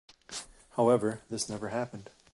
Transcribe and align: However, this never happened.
However, 0.77 1.21
this 1.29 1.47
never 1.47 1.69
happened. 1.69 2.09